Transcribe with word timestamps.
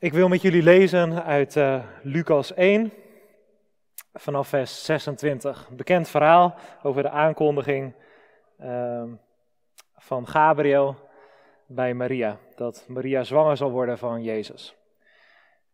Ik 0.00 0.12
wil 0.12 0.28
met 0.28 0.42
jullie 0.42 0.62
lezen 0.62 1.24
uit 1.24 1.56
uh, 1.56 1.84
Lucas 2.02 2.54
1, 2.54 2.92
vanaf 4.14 4.48
vers 4.48 4.84
26. 4.84 5.66
Een 5.70 5.76
bekend 5.76 6.08
verhaal 6.08 6.54
over 6.82 7.02
de 7.02 7.10
aankondiging 7.10 7.94
uh, 8.60 9.02
van 9.96 10.26
Gabriel 10.26 10.96
bij 11.66 11.94
Maria. 11.94 12.38
Dat 12.56 12.84
Maria 12.88 13.24
zwanger 13.24 13.56
zal 13.56 13.70
worden 13.70 13.98
van 13.98 14.22
Jezus. 14.22 14.76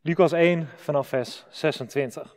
Lucas 0.00 0.32
1, 0.32 0.68
vanaf 0.77 1.09
vers 1.09 1.45
26. 1.48 2.36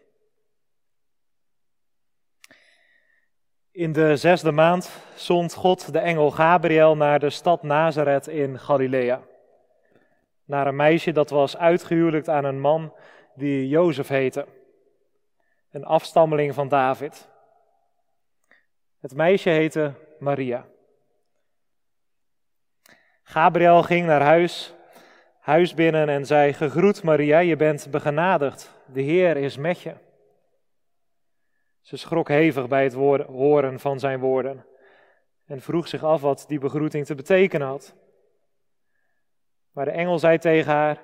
In 3.72 3.92
de 3.92 4.16
zesde 4.16 4.52
maand 4.52 5.02
zond 5.16 5.54
God 5.54 5.94
de 5.94 6.00
engel 6.00 6.32
Gabriel 6.32 6.98
naar 6.98 7.20
de 7.20 7.30
stad 7.30 7.64
Nazareth 7.64 8.28
in 8.28 8.60
Galilea 8.60 9.22
naar 10.48 10.68
een 10.68 10.76
meisje 10.76 11.12
dat 11.12 11.30
was 11.30 11.58
uitgehuwelijkt 11.58 12.30
aan 12.30 12.46
een 12.46 12.60
man 12.60 12.94
die 13.36 13.68
Jozef 13.68 14.08
heette, 14.08 14.46
een 15.72 15.86
afstammeling 15.86 16.54
van 16.54 16.68
David. 16.68 17.30
Het 19.00 19.16
meisje 19.16 19.50
heette 19.50 19.94
Maria. 20.20 20.66
Gabriel 23.24 23.84
ging 23.84 24.06
naar 24.06 24.22
huis, 24.22 24.74
huis 25.40 25.74
binnen 25.74 26.10
en 26.10 26.26
zei: 26.26 26.54
Gegroet 26.54 27.04
Maria, 27.04 27.40
je 27.40 27.56
bent 27.56 27.88
begenadigd, 27.92 28.82
de 28.86 29.02
Heer 29.02 29.38
is 29.38 29.58
met 29.58 29.82
je. 29.82 29.94
Ze 31.82 31.98
schrok 31.98 32.28
hevig 32.28 32.68
bij 32.68 32.84
het 32.84 32.94
horen 32.94 33.80
van 33.80 34.00
zijn 34.00 34.20
woorden 34.20 34.66
en 35.46 35.62
vroeg 35.62 35.88
zich 35.88 36.04
af 36.04 36.22
wat 36.22 36.46
die 36.48 36.60
begroeting 36.60 37.06
te 37.06 37.16
betekenen 37.16 37.68
had. 37.68 37.96
Maar 39.78 39.86
de 39.86 39.92
engel 39.92 40.20
zei 40.20 40.38
tegen 40.38 40.72
haar: 40.72 41.04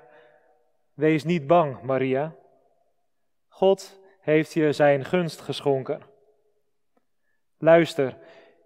Wees 0.93 1.23
niet 1.23 1.47
bang, 1.47 1.81
Maria. 1.81 2.35
God 3.47 3.99
heeft 4.19 4.53
je 4.53 4.71
zijn 4.71 5.05
gunst 5.05 5.41
geschonken. 5.41 6.01
Luister, 7.57 8.17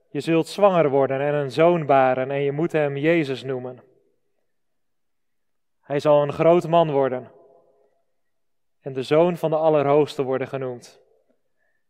je 0.10 0.20
zult 0.20 0.48
zwanger 0.48 0.90
worden 0.90 1.22
en 1.22 1.34
een 1.34 1.52
zoon 1.52 1.86
baren 1.86 2.32
en 2.32 2.42
je 2.42 2.52
moet 2.52 2.72
hem 2.72 2.98
Jezus 2.98 3.44
noemen. 3.44 3.84
Hij 5.82 6.00
zal 6.00 6.22
een 6.22 6.34
groot 6.34 6.68
man 6.68 6.92
worden 6.92 7.32
en 8.80 8.94
de 8.94 9.04
zoon 9.04 9.38
van 9.38 9.50
de 9.50 9.58
Allerhoogste 9.58 10.24
worden 10.24 10.48
genoemd. 10.48 11.02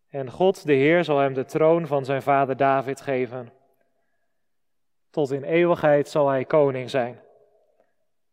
En 0.10 0.32
God, 0.32 0.66
de 0.66 0.74
Heer, 0.74 1.04
zal 1.04 1.18
hem 1.18 1.34
de 1.34 1.46
troon 1.46 1.88
van 1.88 2.06
zijn 2.06 2.22
vader 2.22 2.58
David 2.58 3.02
geven. 3.02 3.54
Tot 5.10 5.32
in 5.32 5.44
eeuwigheid 5.44 6.10
zal 6.10 6.28
hij 6.28 6.46
koning 6.46 6.90
zijn. 6.90 7.26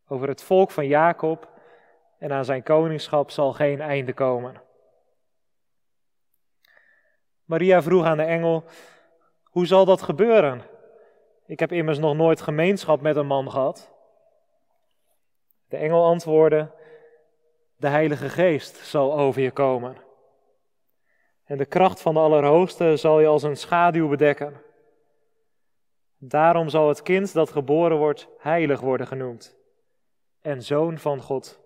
Over 0.08 0.28
het 0.28 0.42
volk 0.42 0.70
van 0.70 0.86
Jacob 0.86 1.48
en 2.18 2.32
aan 2.32 2.44
zijn 2.44 2.62
koningschap 2.62 3.30
zal 3.30 3.52
geen 3.52 3.80
einde 3.80 4.12
komen. 4.12 4.62
Maria 7.44 7.82
vroeg 7.82 8.04
aan 8.04 8.16
de 8.16 8.22
engel: 8.22 8.64
Hoe 9.44 9.66
zal 9.66 9.84
dat 9.84 10.02
gebeuren? 10.02 10.62
Ik 11.46 11.60
heb 11.60 11.72
immers 11.72 11.98
nog 11.98 12.16
nooit 12.16 12.40
gemeenschap 12.40 13.00
met 13.00 13.16
een 13.16 13.26
man 13.26 13.50
gehad. 13.50 13.92
De 15.68 15.76
engel 15.76 16.04
antwoordde: 16.04 16.70
De 17.76 17.88
Heilige 17.88 18.28
Geest 18.28 18.76
zal 18.76 19.18
over 19.18 19.42
je 19.42 19.50
komen. 19.50 19.96
En 21.44 21.56
de 21.56 21.66
kracht 21.66 22.00
van 22.00 22.14
de 22.14 22.20
Allerhoogste 22.20 22.96
zal 22.96 23.20
je 23.20 23.26
als 23.26 23.42
een 23.42 23.56
schaduw 23.56 24.08
bedekken. 24.08 24.62
Daarom 26.18 26.68
zal 26.68 26.88
het 26.88 27.02
kind 27.02 27.32
dat 27.32 27.50
geboren 27.50 27.96
wordt 27.96 28.28
heilig 28.38 28.80
worden 28.80 29.06
genoemd 29.06 29.62
en 30.44 30.62
zoon 30.62 30.98
van 30.98 31.20
God. 31.20 31.60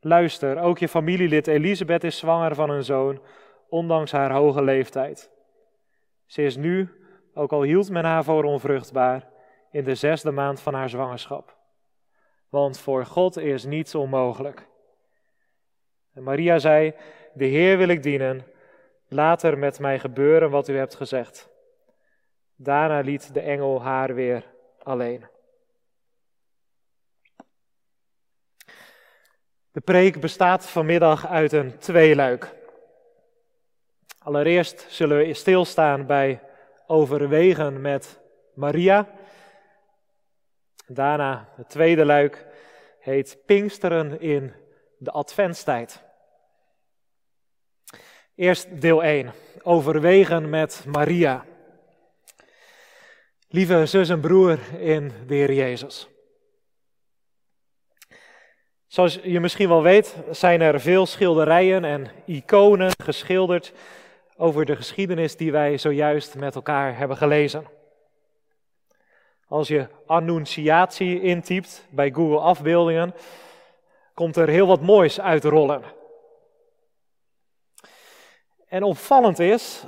Luister, 0.00 0.58
ook 0.58 0.78
je 0.78 0.88
familielid 0.88 1.46
Elisabeth 1.46 2.04
is 2.04 2.18
zwanger 2.18 2.54
van 2.54 2.70
een 2.70 2.84
zoon, 2.84 3.20
ondanks 3.68 4.12
haar 4.12 4.32
hoge 4.32 4.62
leeftijd. 4.62 5.30
Ze 6.26 6.42
is 6.42 6.56
nu, 6.56 6.88
ook 7.34 7.52
al 7.52 7.62
hield 7.62 7.90
men 7.90 8.04
haar 8.04 8.24
voor 8.24 8.44
onvruchtbaar, 8.44 9.28
in 9.70 9.84
de 9.84 9.94
zesde 9.94 10.30
maand 10.30 10.60
van 10.60 10.74
haar 10.74 10.88
zwangerschap. 10.88 11.56
Want 12.48 12.78
voor 12.78 13.06
God 13.06 13.36
is 13.36 13.64
niets 13.64 13.94
onmogelijk. 13.94 14.66
En 16.14 16.22
Maria 16.22 16.58
zei: 16.58 16.94
De 17.34 17.44
Heer 17.44 17.78
wil 17.78 17.88
ik 17.88 18.02
dienen, 18.02 18.46
laat 19.08 19.42
er 19.42 19.58
met 19.58 19.78
mij 19.78 19.98
gebeuren 19.98 20.50
wat 20.50 20.68
u 20.68 20.76
hebt 20.76 20.94
gezegd. 20.94 21.48
Daarna 22.56 23.00
liet 23.00 23.34
de 23.34 23.40
engel 23.40 23.82
haar 23.82 24.14
weer 24.14 24.44
alleen. 24.82 25.30
De 29.72 29.80
preek 29.80 30.20
bestaat 30.20 30.70
vanmiddag 30.70 31.26
uit 31.26 31.52
een 31.52 31.78
tweeluik. 31.78 32.54
Allereerst 34.18 34.86
zullen 34.88 35.16
we 35.16 35.34
stilstaan 35.34 36.06
bij 36.06 36.40
overwegen 36.86 37.80
met 37.80 38.20
Maria. 38.54 39.08
Daarna 40.86 41.48
het 41.56 41.68
tweede 41.68 42.04
luik 42.04 42.46
heet 43.00 43.38
Pinksteren 43.46 44.20
in 44.20 44.52
de 44.98 45.10
Adventstijd. 45.10 46.02
Eerst 48.34 48.80
deel 48.80 49.02
1, 49.02 49.32
overwegen 49.62 50.50
met 50.50 50.84
Maria. 50.86 51.44
Lieve 53.48 53.86
zus 53.86 54.08
en 54.08 54.20
broer 54.20 54.58
in 54.78 55.12
de 55.26 55.34
Heer 55.34 55.52
Jezus. 55.52 56.11
Zoals 58.92 59.18
je 59.22 59.40
misschien 59.40 59.68
wel 59.68 59.82
weet, 59.82 60.16
zijn 60.30 60.60
er 60.60 60.80
veel 60.80 61.06
schilderijen 61.06 61.84
en 61.84 62.10
iconen 62.24 62.90
geschilderd 63.04 63.72
over 64.36 64.64
de 64.64 64.76
geschiedenis 64.76 65.36
die 65.36 65.52
wij 65.52 65.78
zojuist 65.78 66.34
met 66.34 66.54
elkaar 66.54 66.96
hebben 66.98 67.16
gelezen. 67.16 67.66
Als 69.48 69.68
je 69.68 69.86
annunciatie 70.06 71.20
intypt 71.20 71.86
bij 71.90 72.10
Google 72.10 72.40
afbeeldingen, 72.40 73.14
komt 74.14 74.36
er 74.36 74.48
heel 74.48 74.66
wat 74.66 74.80
moois 74.80 75.20
uitrollen. 75.20 75.82
En 78.66 78.82
opvallend 78.82 79.38
is 79.38 79.84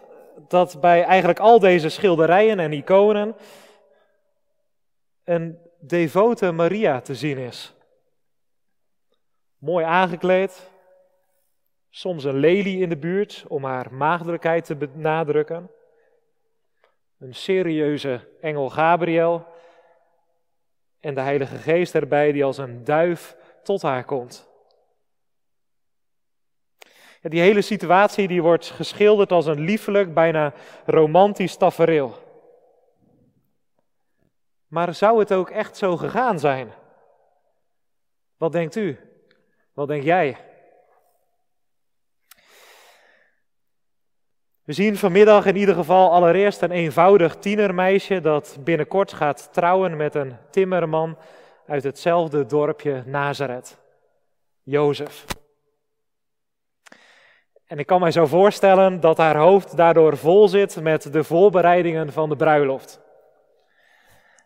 dat 0.49 0.81
bij 0.81 1.03
eigenlijk 1.03 1.39
al 1.39 1.59
deze 1.59 1.89
schilderijen 1.89 2.61
en 2.61 2.73
iconen 2.73 3.37
een 5.25 5.59
devote 5.81 6.53
Maria 6.53 7.01
te 7.01 7.15
zien 7.15 7.39
is 7.39 7.75
mooi 9.65 9.85
aangekleed, 9.85 10.71
soms 11.91 12.25
een 12.25 12.37
lelie 12.37 12.81
in 12.81 12.89
de 12.89 12.97
buurt 12.97 13.45
om 13.49 13.65
haar 13.65 13.95
maagdelijkheid 13.95 14.65
te 14.65 14.77
benadrukken, 14.77 15.71
een 17.19 17.35
serieuze 17.35 18.29
engel 18.41 18.71
Gabriel 18.71 19.47
en 21.01 21.15
de 21.15 21.21
Heilige 21.21 21.57
Geest 21.57 21.95
erbij 21.95 22.33
die 22.33 22.45
als 22.45 22.59
een 22.59 22.85
duif 22.85 23.37
tot 23.63 23.83
haar 23.83 24.05
komt. 24.05 24.49
die 27.21 27.41
hele 27.41 27.63
situatie 27.63 28.29
die 28.29 28.43
wordt 28.43 28.71
geschilderd 28.71 29.33
als 29.33 29.47
een 29.47 29.61
liefelijk, 29.61 30.15
bijna 30.15 30.53
romantisch 30.87 31.57
tafereel. 31.57 32.15
Maar 34.67 34.95
zou 34.95 35.19
het 35.19 35.33
ook 35.33 35.51
echt 35.51 35.77
zo 35.77 35.97
gegaan 35.97 36.39
zijn? 36.39 36.73
Wat 38.37 38.53
denkt 38.53 38.77
u? 38.77 39.14
Wat 39.75 39.89
denk 39.89 40.03
jij? 40.03 40.37
We 44.65 44.73
zien 44.73 44.97
vanmiddag 44.97 45.47
in 45.47 45.57
ieder 45.57 45.75
geval 45.75 46.11
allereerst 46.13 46.63
een 46.63 46.71
eenvoudig 46.71 47.37
tienermeisje 47.37 48.21
dat 48.21 48.57
binnenkort 48.61 49.13
gaat 49.13 49.53
trouwen 49.53 49.97
met 49.97 50.15
een 50.15 50.37
timmerman 50.51 51.19
uit 51.67 51.83
hetzelfde 51.83 52.47
dorpje 52.47 53.03
Nazareth, 53.07 53.79
Jozef. 54.63 55.25
En 57.67 57.79
ik 57.79 57.87
kan 57.87 58.01
mij 58.01 58.11
zo 58.11 58.27
voorstellen 58.27 59.01
dat 59.01 59.17
haar 59.17 59.37
hoofd 59.37 59.77
daardoor 59.77 60.17
vol 60.17 60.49
zit 60.49 60.81
met 60.81 61.13
de 61.13 61.25
voorbereidingen 61.25 62.13
van 62.13 62.29
de 62.29 62.37
bruiloft. 62.37 63.01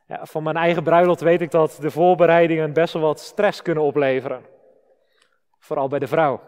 Ja, 0.06 0.26
van 0.26 0.42
mijn 0.42 0.56
eigen 0.56 0.82
bruiloft 0.82 1.20
weet 1.20 1.40
ik 1.40 1.50
dat 1.50 1.78
de 1.80 1.90
voorbereidingen 1.90 2.72
best 2.72 2.92
wel 2.92 3.02
wat 3.02 3.20
stress 3.20 3.62
kunnen 3.62 3.84
opleveren. 3.84 4.56
Vooral 5.58 5.88
bij 5.88 5.98
de 5.98 6.06
vrouw. 6.06 6.40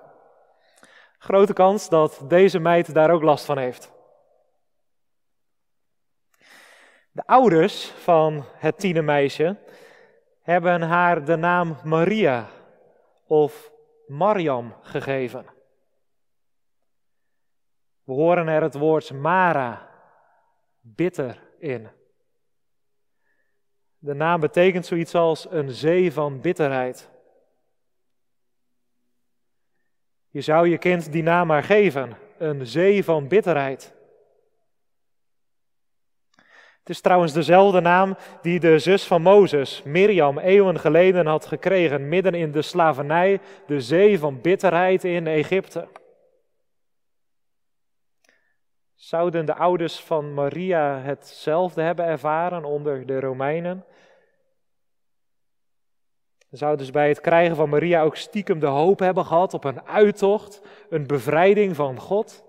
Grote 1.19 1.53
kans 1.53 1.89
dat 1.89 2.25
deze 2.29 2.59
meid 2.59 2.95
daar 2.95 3.11
ook 3.11 3.23
last 3.23 3.45
van 3.45 3.59
heeft. 3.59 3.93
De 7.13 7.27
ouders 7.27 7.87
van 7.87 8.45
het 8.53 8.79
tienermeisje 8.79 9.57
hebben 10.43 10.83
haar 10.83 11.25
de 11.25 11.37
naam 11.37 11.77
Maria 11.85 12.49
of 13.27 13.73
Mariam 14.07 14.75
gegeven. 14.83 15.47
We 18.05 18.13
horen 18.13 18.49
er 18.49 18.63
het 18.63 18.75
woord 18.75 19.13
Mara, 19.13 19.89
bitter, 20.81 21.43
in. 21.59 21.89
De 23.99 24.15
naam 24.15 24.41
betekent 24.41 24.87
zoiets 24.87 25.15
als 25.15 25.51
een 25.51 25.71
zee 25.71 26.13
van 26.13 26.41
bitterheid. 26.41 27.11
Je 30.31 30.41
zou 30.41 30.69
je 30.69 30.79
kind 30.79 31.13
die 31.13 31.23
naam 31.23 31.47
maar 31.47 31.63
geven, 31.63 32.17
een 32.39 32.67
zee 32.67 33.05
van 33.05 33.29
bitterheid. 33.29 33.95
Het 36.79 36.89
is 36.89 37.01
trouwens 37.01 37.33
dezelfde 37.33 37.81
naam 37.81 38.17
die 38.43 38.61
de 38.61 38.79
zus 38.79 39.07
van 39.07 39.23
Mozes, 39.23 39.83
Miriam, 39.83 40.39
eeuwen 40.39 40.81
geleden 40.81 41.27
had 41.27 41.47
gekregen, 41.47 42.09
midden 42.09 42.35
in 42.35 42.53
de 42.53 42.63
slavernij, 42.63 43.41
de 43.67 43.81
zee 43.81 44.19
van 44.19 44.41
bitterheid 44.41 45.05
in 45.05 45.27
Egypte. 45.27 45.89
Zouden 48.95 49.47
de 49.47 49.55
ouders 49.55 50.01
van 50.01 50.35
Maria 50.35 50.99
hetzelfde 50.99 51.83
hebben 51.83 52.05
ervaren 52.05 52.65
onder 52.65 53.07
de 53.07 53.21
Romeinen? 53.21 53.85
Zouden 56.51 56.87
ze 56.87 56.93
bij 56.93 57.09
het 57.09 57.21
krijgen 57.21 57.57
van 57.57 57.69
Maria 57.69 58.03
ook 58.03 58.17
stiekem 58.17 58.59
de 58.59 58.67
hoop 58.67 58.99
hebben 58.99 59.25
gehad 59.25 59.55
op 59.55 59.65
een 59.65 59.87
uittocht, 59.87 60.61
een 60.89 61.07
bevrijding 61.07 61.77
van 61.77 61.99
God? 61.99 62.45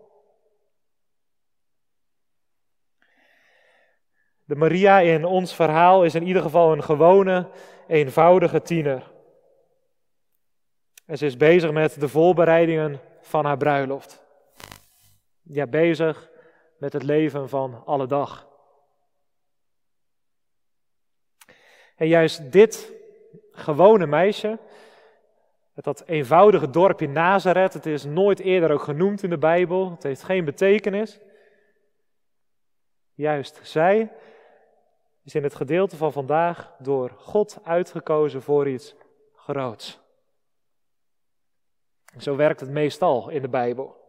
De 4.43 4.55
Maria 4.55 4.99
in 4.99 5.25
ons 5.25 5.55
verhaal 5.55 6.03
is 6.03 6.15
in 6.15 6.23
ieder 6.23 6.41
geval 6.41 6.71
een 6.71 6.83
gewone, 6.83 7.49
eenvoudige 7.87 8.61
tiener. 8.61 9.11
En 11.05 11.17
ze 11.17 11.25
is 11.25 11.37
bezig 11.37 11.71
met 11.71 11.99
de 11.99 12.07
voorbereidingen 12.07 12.99
van 13.21 13.45
haar 13.45 13.57
bruiloft. 13.57 14.21
Ja, 15.41 15.67
bezig 15.67 16.29
met 16.77 16.93
het 16.93 17.03
leven 17.03 17.49
van 17.49 17.85
alle 17.85 18.07
dag. 18.07 18.47
En 21.95 22.07
juist 22.07 22.51
dit 22.51 23.00
gewone 23.51 24.05
meisje, 24.05 24.59
dat 25.73 26.03
eenvoudige 26.05 26.69
dorpje 26.69 27.07
Nazareth, 27.07 27.73
het 27.73 27.85
is 27.85 28.03
nooit 28.03 28.39
eerder 28.39 28.71
ook 28.71 28.83
genoemd 28.83 29.23
in 29.23 29.29
de 29.29 29.37
Bijbel, 29.37 29.91
het 29.91 30.03
heeft 30.03 30.23
geen 30.23 30.45
betekenis. 30.45 31.19
Juist 33.13 33.59
zij 33.63 34.11
is 35.23 35.35
in 35.35 35.43
het 35.43 35.55
gedeelte 35.55 35.95
van 35.95 36.11
vandaag 36.11 36.75
door 36.79 37.09
God 37.17 37.59
uitgekozen 37.63 38.41
voor 38.41 38.67
iets 38.67 38.95
groots. 39.35 39.99
Zo 42.17 42.35
werkt 42.35 42.59
het 42.59 42.69
meestal 42.69 43.29
in 43.29 43.41
de 43.41 43.49
Bijbel. 43.49 43.99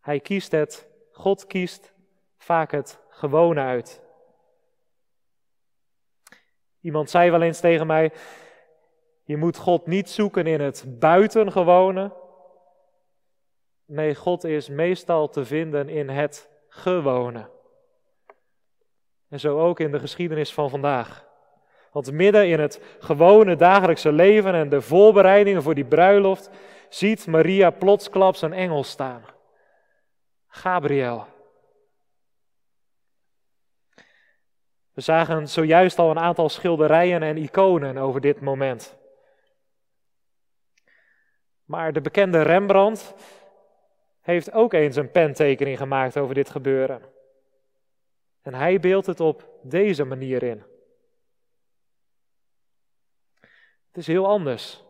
Hij 0.00 0.20
kiest 0.20 0.52
het, 0.52 0.88
God 1.12 1.46
kiest 1.46 1.92
vaak 2.38 2.70
het 2.70 2.98
gewone 3.08 3.60
uit. 3.60 4.01
Iemand 6.82 7.10
zei 7.10 7.30
wel 7.30 7.42
eens 7.42 7.60
tegen 7.60 7.86
mij: 7.86 8.12
Je 9.24 9.36
moet 9.36 9.56
God 9.56 9.86
niet 9.86 10.10
zoeken 10.10 10.46
in 10.46 10.60
het 10.60 10.84
buitengewone. 10.98 12.12
Nee, 13.84 14.14
God 14.14 14.44
is 14.44 14.68
meestal 14.68 15.28
te 15.28 15.44
vinden 15.44 15.88
in 15.88 16.08
het 16.08 16.48
gewone. 16.68 17.48
En 19.28 19.40
zo 19.40 19.60
ook 19.60 19.80
in 19.80 19.92
de 19.92 19.98
geschiedenis 19.98 20.52
van 20.52 20.70
vandaag. 20.70 21.30
Want 21.92 22.12
midden 22.12 22.48
in 22.48 22.60
het 22.60 22.80
gewone 22.98 23.56
dagelijkse 23.56 24.12
leven 24.12 24.54
en 24.54 24.68
de 24.68 24.80
voorbereidingen 24.80 25.62
voor 25.62 25.74
die 25.74 25.84
bruiloft 25.84 26.50
ziet 26.88 27.26
Maria 27.26 27.70
plotsklaps 27.70 28.42
een 28.42 28.52
engel 28.52 28.84
staan. 28.84 29.24
Gabriel. 30.48 31.31
We 34.92 35.00
zagen 35.00 35.48
zojuist 35.48 35.98
al 35.98 36.10
een 36.10 36.18
aantal 36.18 36.48
schilderijen 36.48 37.22
en 37.22 37.36
iconen 37.36 37.96
over 37.96 38.20
dit 38.20 38.40
moment. 38.40 38.96
Maar 41.64 41.92
de 41.92 42.00
bekende 42.00 42.42
Rembrandt 42.42 43.14
heeft 44.20 44.52
ook 44.52 44.72
eens 44.72 44.96
een 44.96 45.10
pentekening 45.10 45.78
gemaakt 45.78 46.18
over 46.18 46.34
dit 46.34 46.50
gebeuren. 46.50 47.02
En 48.42 48.54
hij 48.54 48.80
beeldt 48.80 49.06
het 49.06 49.20
op 49.20 49.48
deze 49.62 50.04
manier 50.04 50.42
in. 50.42 50.62
Het 53.86 53.96
is 53.96 54.06
heel 54.06 54.26
anders. 54.26 54.82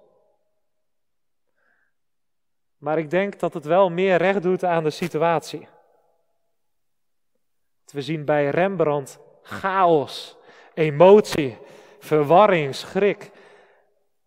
Maar 2.77 2.99
ik 2.99 3.11
denk 3.11 3.39
dat 3.39 3.55
het 3.55 3.65
wel 3.65 3.91
meer 3.91 4.17
recht 4.17 4.43
doet 4.43 4.65
aan 4.65 4.85
de 4.85 4.91
situatie. 4.91 5.69
We 7.93 8.03
zien 8.03 8.25
bij 8.25 8.49
Rembrandt 8.49 9.19
chaos, 9.43 10.37
emotie, 10.75 11.59
verwarring, 11.99 12.75
schrik. 12.75 13.31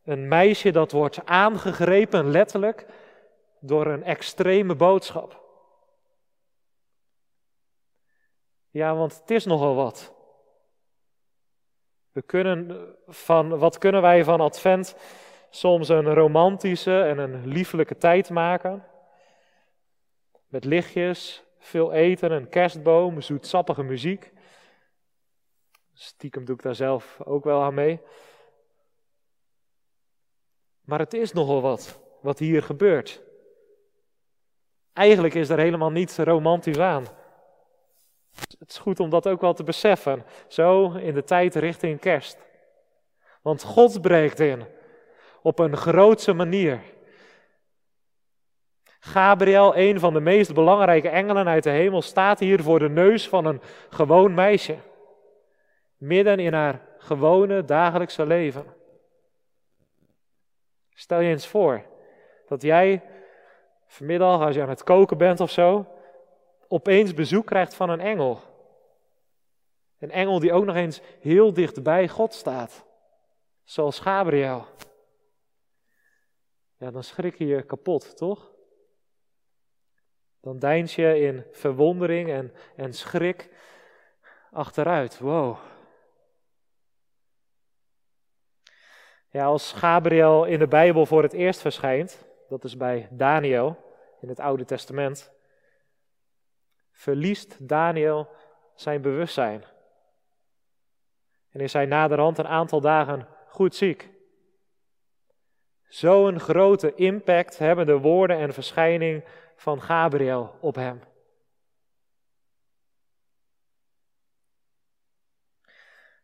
Een 0.03 0.27
meisje 0.27 0.71
dat 0.71 0.91
wordt 0.91 1.25
aangegrepen, 1.25 2.29
letterlijk, 2.29 2.85
door 3.59 3.85
een 3.87 4.03
extreme 4.03 4.75
boodschap. 4.75 5.43
Ja, 8.69 8.95
want 8.95 9.19
het 9.19 9.31
is 9.31 9.45
nogal 9.45 9.75
wat. 9.75 10.13
We 12.11 12.21
kunnen 12.21 12.95
van, 13.07 13.57
wat 13.57 13.77
kunnen 13.77 14.01
wij 14.01 14.23
van 14.23 14.41
Advent 14.41 14.95
soms 15.49 15.89
een 15.89 16.13
romantische 16.13 17.01
en 17.01 17.17
een 17.17 17.47
liefelijke 17.47 17.97
tijd 17.97 18.29
maken? 18.29 18.85
Met 20.47 20.65
lichtjes, 20.65 21.43
veel 21.59 21.93
eten, 21.93 22.31
een 22.31 22.49
kerstboom, 22.49 23.21
zoetsappige 23.21 23.83
muziek. 23.83 24.33
Stiekem 25.97 26.45
doe 26.45 26.55
ik 26.55 26.61
daar 26.61 26.75
zelf 26.75 27.19
ook 27.23 27.43
wel 27.43 27.61
aan 27.61 27.73
mee. 27.73 27.99
Maar 30.81 30.99
het 30.99 31.13
is 31.13 31.31
nogal 31.31 31.61
wat, 31.61 31.99
wat 32.21 32.39
hier 32.39 32.63
gebeurt. 32.63 33.21
Eigenlijk 34.93 35.33
is 35.33 35.49
er 35.49 35.59
helemaal 35.59 35.91
niets 35.91 36.17
romantisch 36.17 36.79
aan. 36.79 37.05
Het 38.59 38.69
is 38.69 38.77
goed 38.77 38.99
om 38.99 39.09
dat 39.09 39.27
ook 39.27 39.41
wel 39.41 39.53
te 39.53 39.63
beseffen, 39.63 40.25
zo 40.47 40.91
in 40.91 41.13
de 41.13 41.23
tijd 41.23 41.55
richting 41.55 41.99
kerst. 41.99 42.37
Want 43.41 43.63
God 43.63 44.01
breekt 44.01 44.39
in 44.39 44.65
op 45.41 45.59
een 45.59 45.77
grootse 45.77 46.33
manier. 46.33 46.81
Gabriel, 48.99 49.77
een 49.77 49.99
van 49.99 50.13
de 50.13 50.19
meest 50.19 50.53
belangrijke 50.53 51.09
engelen 51.09 51.47
uit 51.47 51.63
de 51.63 51.69
hemel, 51.69 52.01
staat 52.01 52.39
hier 52.39 52.63
voor 52.63 52.79
de 52.79 52.89
neus 52.89 53.29
van 53.29 53.45
een 53.45 53.61
gewoon 53.89 54.33
meisje. 54.33 54.77
Midden 55.97 56.39
in 56.39 56.53
haar 56.53 56.81
gewone 56.97 57.65
dagelijkse 57.65 58.25
leven. 58.25 58.65
Stel 60.93 61.19
je 61.19 61.29
eens 61.29 61.47
voor 61.47 61.83
dat 62.47 62.61
jij 62.61 63.01
vanmiddag, 63.87 64.41
als 64.41 64.55
je 64.55 64.61
aan 64.61 64.69
het 64.69 64.83
koken 64.83 65.17
bent 65.17 65.39
of 65.39 65.51
zo, 65.51 65.85
opeens 66.67 67.13
bezoek 67.13 67.45
krijgt 67.45 67.75
van 67.75 67.89
een 67.89 67.99
engel. 67.99 68.39
Een 69.99 70.11
engel 70.11 70.39
die 70.39 70.53
ook 70.53 70.65
nog 70.65 70.75
eens 70.75 71.01
heel 71.19 71.53
dicht 71.53 71.83
bij 71.83 72.07
God 72.07 72.33
staat, 72.33 72.85
zoals 73.63 73.99
Gabriel. 73.99 74.65
Ja, 76.77 76.91
dan 76.91 77.03
schrik 77.03 77.37
je 77.37 77.45
je 77.45 77.65
kapot, 77.65 78.17
toch? 78.17 78.53
Dan 80.41 80.59
deins 80.59 80.95
je 80.95 81.19
in 81.19 81.45
verwondering 81.51 82.29
en, 82.29 82.53
en 82.75 82.93
schrik 82.93 83.49
achteruit. 84.51 85.19
Wow. 85.19 85.57
Ja, 89.35 89.45
als 89.45 89.71
Gabriel 89.71 90.45
in 90.45 90.59
de 90.59 90.67
Bijbel 90.67 91.05
voor 91.05 91.23
het 91.23 91.33
eerst 91.33 91.61
verschijnt, 91.61 92.25
dat 92.49 92.63
is 92.63 92.77
bij 92.77 93.07
Daniel 93.11 93.77
in 94.21 94.29
het 94.29 94.39
Oude 94.39 94.65
Testament, 94.65 95.31
verliest 96.91 97.67
Daniel 97.67 98.29
zijn 98.75 99.01
bewustzijn. 99.01 99.63
En 101.49 101.59
is 101.59 101.73
hij 101.73 101.85
naderhand 101.85 102.37
een 102.37 102.47
aantal 102.47 102.81
dagen 102.81 103.27
goed 103.47 103.75
ziek. 103.75 104.09
Zo'n 105.87 106.39
grote 106.39 106.93
impact 106.93 107.57
hebben 107.57 107.85
de 107.85 107.97
woorden 107.97 108.37
en 108.37 108.53
verschijning 108.53 109.23
van 109.55 109.81
Gabriel 109.81 110.57
op 110.61 110.75
hem. 110.75 111.01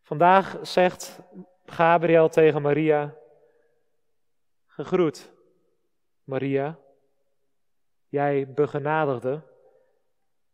Vandaag 0.01 0.57
zegt 0.61 1.19
Gabriel 1.71 2.29
tegen 2.29 2.61
Maria: 2.61 3.15
Gegroet, 4.67 5.31
Maria, 6.23 6.79
jij 8.07 8.53
begenadigde, 8.53 9.41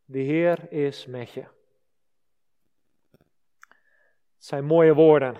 de 0.05 0.19
Heer 0.19 0.71
is 0.71 1.05
met 1.05 1.31
je. 1.31 1.45
Het 4.35 4.45
zijn 4.45 4.65
mooie 4.65 4.93
woorden. 4.93 5.37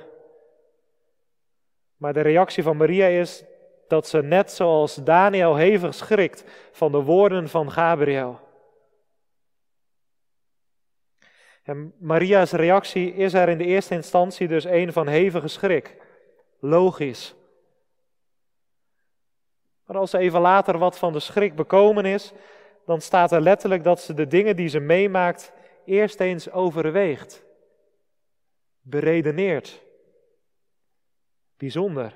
Maar 1.98 2.13
de 2.13 2.22
reactie 2.22 2.63
van 2.63 2.77
Maria 2.77 3.07
is 3.07 3.43
dat 3.88 4.07
ze 4.07 4.22
net 4.22 4.51
zoals 4.51 4.96
Daniel 4.96 5.55
hevig 5.55 5.93
schrikt 5.93 6.43
van 6.72 6.91
de 6.91 7.01
woorden 7.01 7.50
van 7.50 7.72
Gabriel. 7.72 8.47
En 11.67 11.93
Maria's 11.97 12.51
reactie 12.51 13.13
is 13.13 13.33
er 13.33 13.50
in 13.50 13.57
de 13.57 13.65
eerste 13.65 13.93
instantie 13.93 14.47
dus 14.47 14.63
een 14.63 14.93
van 14.93 15.07
hevige 15.07 15.47
schrik. 15.47 15.95
Logisch. 16.59 17.36
Maar 19.86 19.97
als 19.97 20.09
ze 20.09 20.17
even 20.17 20.41
later 20.41 20.77
wat 20.77 20.97
van 20.97 21.13
de 21.13 21.19
schrik 21.19 21.55
bekomen 21.55 22.05
is, 22.05 22.33
dan 22.86 23.01
staat 23.01 23.31
er 23.31 23.41
letterlijk 23.41 23.83
dat 23.83 24.01
ze 24.01 24.13
de 24.13 24.27
dingen 24.27 24.55
die 24.55 24.67
ze 24.67 24.79
meemaakt 24.79 25.51
eerst 25.86 26.19
eens 26.19 26.51
overweegt, 26.51 27.43
beredeneert. 28.81 29.81
Bijzonder. 31.57 32.13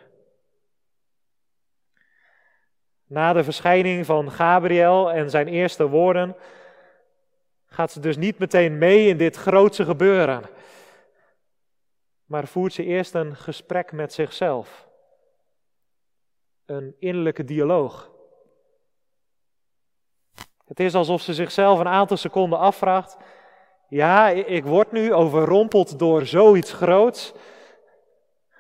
Na 3.08 3.34
de 3.34 3.44
verschijning 3.44 4.06
van 4.06 4.32
Gabriel 4.32 5.12
en 5.12 5.30
zijn 5.30 5.48
eerste 5.48 5.88
woorden 5.88 6.36
gaat 7.74 7.92
ze 7.92 8.00
dus 8.00 8.18
niet 8.18 8.40
meteen 8.40 8.78
mee 8.78 9.08
in 9.08 9.18
dit 9.18 9.36
grootse 9.36 9.86
gebeuren, 9.86 10.44
maar 12.26 12.48
voert 12.48 12.74
ze 12.74 12.84
eerst 12.84 13.14
een 13.14 13.36
gesprek 13.36 13.92
met 13.92 14.14
zichzelf. 14.14 14.88
Een 16.66 16.96
innerlijke 17.00 17.44
dialoog. 17.44 18.12
Het 20.66 20.80
is 20.80 20.96
alsof 20.96 21.22
ze 21.22 21.34
zichzelf 21.34 21.80
een 21.80 21.88
aantal 21.88 22.18
seconden 22.18 22.60
afvraagt: 22.60 23.18
ja, 23.90 24.30
ik 24.30 24.66
word 24.66 24.92
nu 24.92 25.14
overrompeld 25.14 26.00
door 26.00 26.26
zoiets 26.26 26.74
groots, 26.74 27.34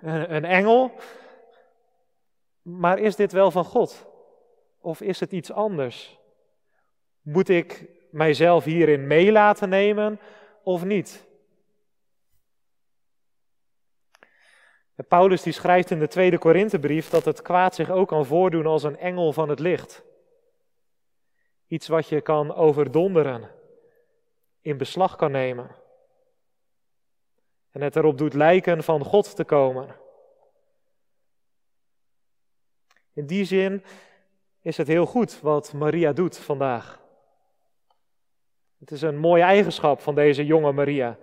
een, 0.01 0.35
een 0.35 0.45
engel, 0.45 0.91
maar 2.61 2.99
is 2.99 3.15
dit 3.15 3.31
wel 3.31 3.51
van 3.51 3.65
God? 3.65 4.05
Of 4.79 5.01
is 5.01 5.19
het 5.19 5.31
iets 5.31 5.51
anders? 5.51 6.19
Moet 7.21 7.49
ik 7.49 7.99
mijzelf 8.11 8.63
hierin 8.63 9.07
mee 9.07 9.31
laten 9.31 9.69
nemen 9.69 10.19
of 10.63 10.83
niet? 10.83 11.29
Paulus 15.07 15.41
die 15.41 15.53
schrijft 15.53 15.91
in 15.91 15.99
de 15.99 16.07
tweede 16.07 16.37
Korinthebrief 16.37 17.09
dat 17.09 17.25
het 17.25 17.41
kwaad 17.41 17.75
zich 17.75 17.89
ook 17.89 18.07
kan 18.07 18.25
voordoen 18.25 18.65
als 18.65 18.83
een 18.83 18.97
engel 18.97 19.33
van 19.33 19.49
het 19.49 19.59
licht. 19.59 20.03
Iets 21.67 21.87
wat 21.87 22.07
je 22.07 22.21
kan 22.21 22.55
overdonderen, 22.55 23.49
in 24.61 24.77
beslag 24.77 25.15
kan 25.15 25.31
nemen. 25.31 25.75
En 27.71 27.81
het 27.81 27.95
erop 27.95 28.17
doet 28.17 28.33
lijken 28.33 28.83
van 28.83 29.03
God 29.03 29.35
te 29.35 29.43
komen. 29.43 29.95
In 33.13 33.25
die 33.25 33.45
zin 33.45 33.83
is 34.61 34.77
het 34.77 34.87
heel 34.87 35.05
goed 35.05 35.39
wat 35.41 35.73
Maria 35.73 36.13
doet 36.13 36.37
vandaag. 36.37 37.00
Het 38.81 38.91
is 38.91 39.01
een 39.01 39.17
mooie 39.17 39.43
eigenschap 39.43 40.01
van 40.01 40.15
deze 40.15 40.45
jonge 40.45 40.71
Maria. 40.71 41.17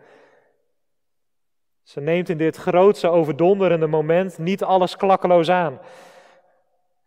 Ze 1.82 2.00
neemt 2.00 2.28
in 2.28 2.38
dit 2.38 2.56
grootse, 2.56 3.08
overdonderende 3.08 3.86
moment 3.86 4.38
niet 4.38 4.62
alles 4.62 4.96
klakkeloos 4.96 5.50
aan. 5.50 5.80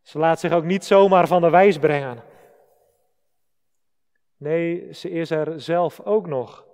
Ze 0.01 0.17
laat 0.19 0.39
zich 0.39 0.51
ook 0.51 0.63
niet 0.63 0.85
zomaar 0.85 1.27
van 1.27 1.41
de 1.41 1.49
wijs 1.49 1.77
brengen. 1.77 2.23
Nee, 4.37 4.93
ze 4.93 5.09
is 5.09 5.29
er 5.29 5.61
zelf 5.61 5.99
ook 5.99 6.27
nog. 6.27 6.65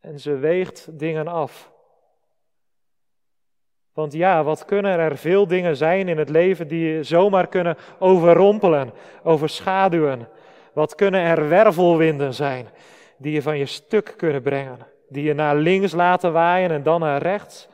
En 0.00 0.20
ze 0.20 0.36
weegt 0.36 0.98
dingen 0.98 1.28
af. 1.28 1.72
Want 3.92 4.12
ja, 4.12 4.44
wat 4.44 4.64
kunnen 4.64 4.98
er 4.98 5.16
veel 5.16 5.46
dingen 5.46 5.76
zijn 5.76 6.08
in 6.08 6.18
het 6.18 6.28
leven 6.28 6.68
die 6.68 6.86
je 6.86 7.02
zomaar 7.02 7.46
kunnen 7.46 7.76
overrompelen, 7.98 8.92
overschaduwen. 9.22 10.28
Wat 10.74 10.94
kunnen 10.94 11.20
er 11.20 11.48
wervelwinden 11.48 12.34
zijn 12.34 12.68
die 13.16 13.32
je 13.32 13.42
van 13.42 13.58
je 13.58 13.66
stuk 13.66 14.14
kunnen 14.16 14.42
brengen, 14.42 14.86
die 15.08 15.22
je 15.22 15.34
naar 15.34 15.56
links 15.56 15.92
laten 15.92 16.32
waaien 16.32 16.70
en 16.70 16.82
dan 16.82 17.00
naar 17.00 17.22
rechts. 17.22 17.68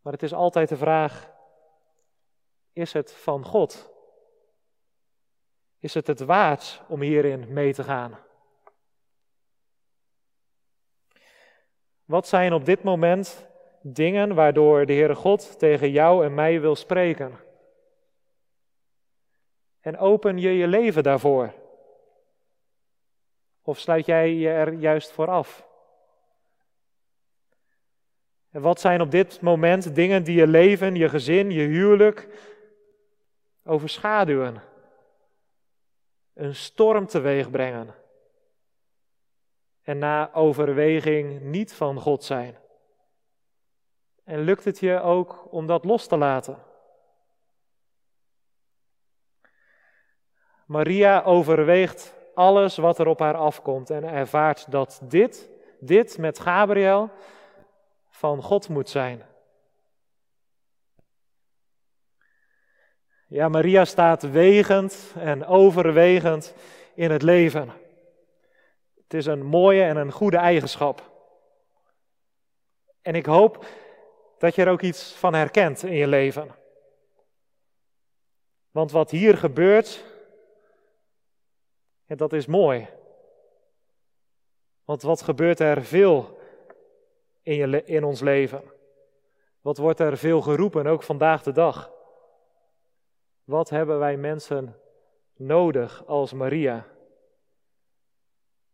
Maar 0.00 0.12
het 0.12 0.22
is 0.22 0.34
altijd 0.34 0.68
de 0.68 0.76
vraag, 0.76 1.30
is 2.72 2.92
het 2.92 3.12
van 3.12 3.44
God? 3.44 3.90
Is 5.78 5.94
het 5.94 6.06
het 6.06 6.20
waard 6.20 6.82
om 6.88 7.00
hierin 7.00 7.52
mee 7.52 7.74
te 7.74 7.84
gaan? 7.84 8.18
Wat 12.04 12.28
zijn 12.28 12.52
op 12.52 12.64
dit 12.64 12.82
moment 12.82 13.48
dingen 13.82 14.34
waardoor 14.34 14.86
de 14.86 14.92
Heere 14.92 15.14
God 15.14 15.58
tegen 15.58 15.90
jou 15.90 16.24
en 16.24 16.34
mij 16.34 16.60
wil 16.60 16.76
spreken? 16.76 17.38
En 19.80 19.98
open 19.98 20.38
je 20.38 20.50
je 20.50 20.66
leven 20.66 21.02
daarvoor? 21.02 21.54
Of 23.62 23.78
sluit 23.78 24.06
jij 24.06 24.34
je 24.34 24.48
er 24.48 24.72
juist 24.72 25.12
voor 25.12 25.28
af? 25.28 25.68
En 28.50 28.60
wat 28.60 28.80
zijn 28.80 29.00
op 29.00 29.10
dit 29.10 29.40
moment 29.40 29.94
dingen 29.94 30.24
die 30.24 30.36
je 30.36 30.46
leven, 30.46 30.94
je 30.94 31.08
gezin, 31.08 31.50
je 31.50 31.66
huwelijk 31.66 32.28
overschaduwen? 33.64 34.62
Een 36.34 36.54
storm 36.54 37.06
teweeg 37.06 37.50
brengen? 37.50 37.94
En 39.82 39.98
na 39.98 40.34
overweging 40.34 41.40
niet 41.40 41.74
van 41.74 42.00
God 42.00 42.24
zijn? 42.24 42.58
En 44.24 44.40
lukt 44.40 44.64
het 44.64 44.78
je 44.78 45.00
ook 45.00 45.52
om 45.52 45.66
dat 45.66 45.84
los 45.84 46.06
te 46.06 46.16
laten? 46.16 46.69
Maria 50.70 51.22
overweegt 51.22 52.14
alles 52.34 52.76
wat 52.76 52.98
er 52.98 53.06
op 53.06 53.18
haar 53.18 53.36
afkomt 53.36 53.90
en 53.90 54.04
ervaart 54.04 54.70
dat 54.70 55.00
dit, 55.02 55.48
dit 55.80 56.18
met 56.18 56.38
Gabriel, 56.38 57.10
van 58.10 58.42
God 58.42 58.68
moet 58.68 58.88
zijn. 58.88 59.22
Ja, 63.26 63.48
Maria 63.48 63.84
staat 63.84 64.22
wegend 64.22 65.14
en 65.18 65.46
overwegend 65.46 66.54
in 66.94 67.10
het 67.10 67.22
leven. 67.22 67.72
Het 69.02 69.14
is 69.14 69.26
een 69.26 69.44
mooie 69.44 69.82
en 69.82 69.96
een 69.96 70.12
goede 70.12 70.36
eigenschap. 70.36 71.10
En 73.02 73.14
ik 73.14 73.26
hoop 73.26 73.66
dat 74.38 74.54
je 74.54 74.62
er 74.62 74.70
ook 74.70 74.82
iets 74.82 75.12
van 75.12 75.34
herkent 75.34 75.82
in 75.82 75.94
je 75.94 76.06
leven. 76.06 76.48
Want 78.70 78.90
wat 78.90 79.10
hier 79.10 79.36
gebeurt, 79.36 80.08
en 82.10 82.16
dat 82.16 82.32
is 82.32 82.46
mooi. 82.46 82.88
Want 84.84 85.02
wat 85.02 85.22
gebeurt 85.22 85.60
er 85.60 85.84
veel 85.84 86.38
in, 87.42 87.54
je, 87.54 87.84
in 87.84 88.04
ons 88.04 88.20
leven? 88.20 88.62
Wat 89.60 89.78
wordt 89.78 90.00
er 90.00 90.16
veel 90.16 90.40
geroepen, 90.40 90.86
ook 90.86 91.02
vandaag 91.02 91.42
de 91.42 91.52
dag? 91.52 91.92
Wat 93.44 93.70
hebben 93.70 93.98
wij 93.98 94.16
mensen 94.16 94.76
nodig 95.34 96.06
als 96.06 96.32
Maria? 96.32 96.86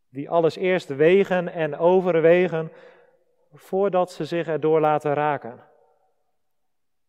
Die 0.09 0.31
alles 0.31 0.57
eerst 0.57 0.89
wegen 0.89 1.49
en 1.49 1.79
overwegen 1.79 2.73
voordat 3.53 4.11
ze 4.11 4.25
zich 4.25 4.47
erdoor 4.47 4.81
laten 4.81 5.15
raken. 5.15 5.65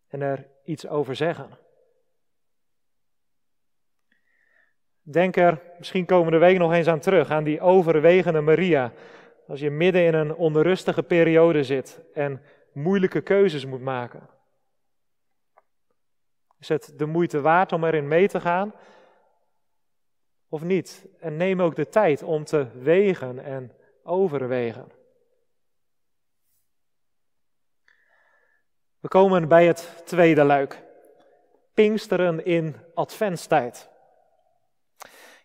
En 0.07 0.21
er 0.21 0.47
iets 0.63 0.87
over 0.87 1.15
zeggen. 1.15 1.66
Denk 5.09 5.35
er 5.35 5.61
misschien 5.77 6.05
komende 6.05 6.37
week 6.37 6.57
nog 6.57 6.73
eens 6.73 6.87
aan 6.87 6.99
terug, 6.99 7.29
aan 7.29 7.43
die 7.43 7.61
overwegende 7.61 8.41
Maria. 8.41 8.91
Als 9.47 9.59
je 9.59 9.69
midden 9.69 10.05
in 10.05 10.13
een 10.13 10.35
onrustige 10.35 11.03
periode 11.03 11.63
zit 11.63 12.01
en 12.13 12.41
moeilijke 12.73 13.21
keuzes 13.21 13.65
moet 13.65 13.81
maken. 13.81 14.29
Is 16.59 16.69
het 16.69 16.93
de 16.95 17.05
moeite 17.05 17.41
waard 17.41 17.71
om 17.71 17.83
erin 17.83 18.07
mee 18.07 18.27
te 18.27 18.39
gaan? 18.39 18.73
Of 20.49 20.63
niet? 20.63 21.05
En 21.19 21.37
neem 21.37 21.61
ook 21.61 21.75
de 21.75 21.89
tijd 21.89 22.23
om 22.23 22.43
te 22.43 22.67
wegen 22.81 23.39
en 23.43 23.71
overwegen. 24.03 24.91
We 28.99 29.07
komen 29.07 29.47
bij 29.47 29.67
het 29.67 30.01
tweede 30.05 30.43
luik. 30.43 30.83
Pinksteren 31.73 32.45
in 32.45 32.75
adventstijd. 32.93 33.95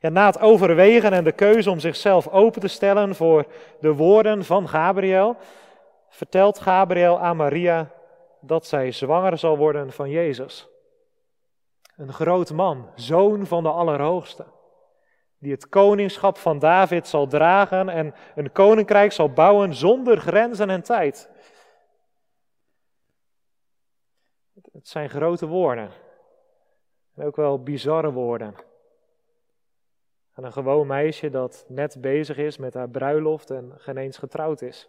Ja, 0.02 0.08
na 0.08 0.26
het 0.26 0.40
overwegen 0.40 1.12
en 1.12 1.24
de 1.24 1.32
keuze 1.32 1.70
om 1.70 1.80
zichzelf 1.80 2.28
open 2.28 2.60
te 2.60 2.68
stellen 2.68 3.14
voor 3.14 3.46
de 3.80 3.94
woorden 3.94 4.44
van 4.44 4.68
Gabriel, 4.68 5.36
vertelt 6.08 6.58
Gabriel 6.58 7.20
aan 7.20 7.36
Maria 7.36 7.90
dat 8.40 8.66
zij 8.66 8.92
zwanger 8.92 9.38
zal 9.38 9.56
worden 9.56 9.92
van 9.92 10.10
Jezus. 10.10 10.68
Een 11.96 12.12
groot 12.12 12.52
man, 12.52 12.90
zoon 12.94 13.46
van 13.46 13.62
de 13.62 13.68
Allerhoogste, 13.68 14.44
die 15.38 15.52
het 15.52 15.68
koningschap 15.68 16.38
van 16.38 16.58
David 16.58 17.08
zal 17.08 17.26
dragen 17.26 17.88
en 17.88 18.14
een 18.34 18.52
koninkrijk 18.52 19.12
zal 19.12 19.32
bouwen 19.32 19.74
zonder 19.74 20.20
grenzen 20.20 20.70
en 20.70 20.82
tijd. 20.82 21.30
Het 24.72 24.88
zijn 24.88 25.10
grote 25.10 25.46
woorden. 25.46 25.90
En 27.14 27.24
ook 27.26 27.36
wel 27.36 27.62
bizarre 27.62 28.12
woorden. 28.12 28.70
Aan 30.32 30.44
een 30.44 30.52
gewoon 30.52 30.86
meisje 30.86 31.30
dat 31.30 31.64
net 31.68 32.00
bezig 32.00 32.36
is 32.36 32.56
met 32.56 32.74
haar 32.74 32.88
bruiloft 32.88 33.50
en 33.50 33.72
geen 33.76 33.96
eens 33.96 34.18
getrouwd 34.18 34.62
is. 34.62 34.88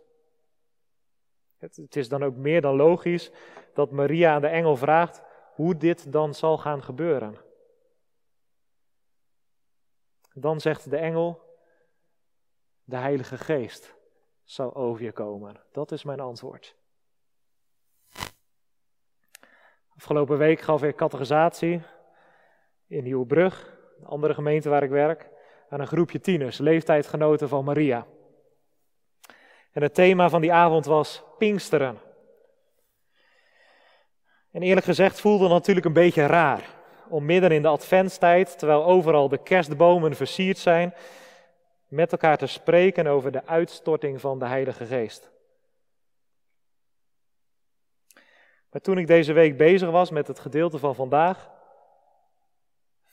Het, 1.58 1.76
het 1.76 1.96
is 1.96 2.10
dan 2.10 2.24
ook 2.24 2.36
meer 2.36 2.62
dan 2.62 2.76
logisch 2.76 3.32
dat 3.74 3.92
Maria 3.92 4.34
aan 4.34 4.42
de 4.42 4.48
engel 4.48 4.76
vraagt 4.76 5.22
hoe 5.54 5.78
dit 5.78 6.12
dan 6.12 6.34
zal 6.34 6.58
gaan 6.58 6.84
gebeuren. 6.84 7.38
Dan 10.34 10.62
zegt 10.62 10.90
de 10.90 10.98
engel, 10.98 11.42
de 12.84 12.98
Heilige 12.98 13.38
Geest 13.38 13.96
zal 14.44 14.76
over 14.76 15.04
je 15.04 15.12
komen. 15.12 15.62
Dat 15.72 15.92
is 15.92 16.04
mijn 16.04 16.20
antwoord. 16.20 16.76
Afgelopen 19.96 20.38
week 20.38 20.60
gaf 20.60 20.84
ik 20.84 20.96
categorisatie 20.96 21.82
in 22.88 23.04
Nieuwbrug, 23.04 23.78
een 24.00 24.06
andere 24.06 24.34
gemeente 24.34 24.70
waar 24.70 24.84
ik 24.84 24.90
werk, 24.90 25.30
aan 25.70 25.80
een 25.80 25.88
groepje 25.88 26.20
tieners, 26.20 26.58
leeftijdgenoten 26.58 27.50
van 27.50 27.64
Maria. 27.64 28.06
En 29.72 29.82
het 29.82 29.94
thema 29.94 30.30
van 30.30 30.42
die 30.42 30.54
avond 30.54 30.86
was 30.86 31.24
Pinksteren. 31.38 31.98
En 34.52 34.62
eerlijk 34.62 34.86
gezegd 34.86 35.22
voelde 35.22 35.44
het 35.44 35.54
natuurlijk 35.54 35.86
een 35.86 35.94
beetje 35.94 36.26
raar 36.26 36.70
om 37.10 37.26
midden 37.26 37.52
in 37.52 37.62
de 37.62 37.68
adventstijd, 37.68 38.58
terwijl 38.58 38.86
overal 38.86 39.30
de 39.30 39.44
kerstbomen 39.44 40.16
versierd 40.16 40.58
zijn, 40.58 40.94
met 41.88 42.12
elkaar 42.12 42.38
te 42.38 42.48
spreken 42.48 43.08
over 43.08 43.32
de 43.32 43.46
uitstorting 43.46 44.22
van 44.22 44.40
de 44.40 44.46
Heilige 44.46 44.86
Geest. 44.86 45.32
Maar 48.72 48.82
toen 48.82 48.98
ik 48.98 49.08
deze 49.08 49.34
week 49.34 49.58
bezig 49.58 49.90
was 49.90 50.10
met 50.10 50.28
het 50.28 50.40
gedeelte 50.40 50.80
van 50.80 50.96
vandaag, 50.96 51.50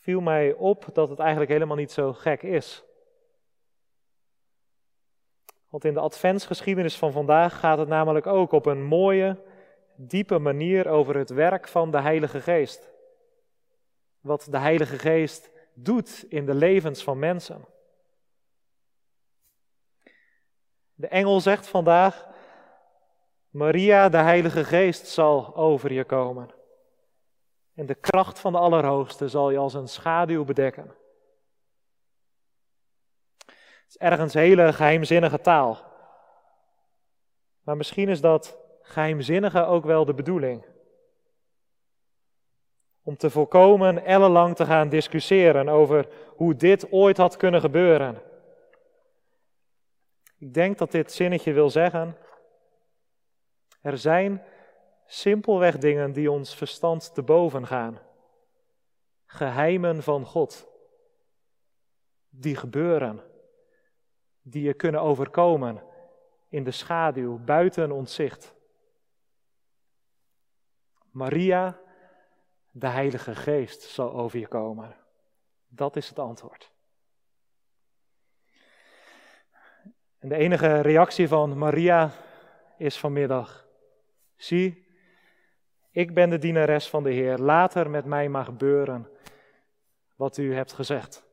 viel 0.00 0.20
mij 0.20 0.52
op 0.52 0.86
dat 0.92 1.08
het 1.08 1.18
eigenlijk 1.18 1.50
helemaal 1.50 1.76
niet 1.76 1.92
zo 1.92 2.12
gek 2.12 2.42
is. 2.42 2.84
Want 5.68 5.84
in 5.84 5.94
de 5.94 6.00
adventsgeschiedenis 6.00 6.96
van 6.96 7.12
vandaag 7.12 7.58
gaat 7.58 7.78
het 7.78 7.88
namelijk 7.88 8.26
ook 8.26 8.52
op 8.52 8.66
een 8.66 8.84
mooie, 8.84 9.36
diepe 9.96 10.38
manier 10.38 10.88
over 10.88 11.16
het 11.16 11.30
werk 11.30 11.68
van 11.68 11.90
de 11.90 12.00
Heilige 12.00 12.40
Geest. 12.40 12.90
Wat 14.20 14.46
de 14.50 14.58
Heilige 14.58 14.98
Geest 14.98 15.50
doet 15.74 16.24
in 16.28 16.46
de 16.46 16.54
levens 16.54 17.02
van 17.02 17.18
mensen. 17.18 17.64
De 20.94 21.08
engel 21.08 21.40
zegt 21.40 21.68
vandaag: 21.68 22.26
Maria, 23.50 24.08
de 24.08 24.16
Heilige 24.16 24.64
Geest 24.64 25.06
zal 25.06 25.56
over 25.56 25.92
je 25.92 26.04
komen. 26.04 26.59
En 27.74 27.86
de 27.86 27.94
kracht 27.94 28.38
van 28.38 28.52
de 28.52 28.58
Allerhoogste 28.58 29.28
zal 29.28 29.50
je 29.50 29.58
als 29.58 29.74
een 29.74 29.88
schaduw 29.88 30.44
bedekken. 30.44 30.94
Het 33.46 33.88
is 33.88 33.96
ergens 33.96 34.34
hele 34.34 34.72
geheimzinnige 34.72 35.40
taal. 35.40 35.78
Maar 37.62 37.76
misschien 37.76 38.08
is 38.08 38.20
dat 38.20 38.58
geheimzinnige 38.82 39.64
ook 39.64 39.84
wel 39.84 40.04
de 40.04 40.14
bedoeling. 40.14 40.64
Om 43.02 43.16
te 43.16 43.30
voorkomen 43.30 44.04
ellenlang 44.04 44.56
te 44.56 44.66
gaan 44.66 44.88
discussiëren 44.88 45.68
over 45.68 46.08
hoe 46.36 46.56
dit 46.56 46.92
ooit 46.92 47.16
had 47.16 47.36
kunnen 47.36 47.60
gebeuren. 47.60 48.22
Ik 50.38 50.54
denk 50.54 50.78
dat 50.78 50.90
dit 50.90 51.12
zinnetje 51.12 51.52
wil 51.52 51.70
zeggen. 51.70 52.16
Er 53.80 53.98
zijn 53.98 54.42
simpelweg 55.12 55.78
dingen 55.78 56.12
die 56.12 56.30
ons 56.30 56.54
verstand 56.54 57.14
te 57.14 57.22
boven 57.22 57.66
gaan. 57.66 57.98
Geheimen 59.26 60.02
van 60.02 60.24
God. 60.24 60.68
Die 62.28 62.56
gebeuren. 62.56 63.22
Die 64.42 64.62
je 64.62 64.74
kunnen 64.74 65.00
overkomen 65.00 65.82
in 66.48 66.64
de 66.64 66.70
schaduw, 66.70 67.38
buiten 67.38 67.90
ons 67.90 68.14
zicht. 68.14 68.54
Maria, 71.10 71.80
de 72.70 72.88
Heilige 72.88 73.34
Geest 73.34 73.82
zal 73.82 74.12
over 74.12 74.38
je 74.38 74.48
komen. 74.48 74.96
Dat 75.68 75.96
is 75.96 76.08
het 76.08 76.18
antwoord. 76.18 76.72
En 80.18 80.28
de 80.28 80.36
enige 80.36 80.80
reactie 80.80 81.28
van 81.28 81.58
Maria 81.58 82.10
is 82.78 82.98
vanmiddag: 82.98 83.66
Zie, 84.36 84.89
ik 85.90 86.14
ben 86.14 86.30
de 86.30 86.38
dienares 86.38 86.88
van 86.88 87.02
de 87.02 87.10
Heer. 87.10 87.38
Later 87.38 87.90
met 87.90 88.04
mij 88.04 88.28
mag 88.28 88.44
gebeuren 88.44 89.08
wat 90.16 90.36
u 90.36 90.54
hebt 90.54 90.72
gezegd. 90.72 91.28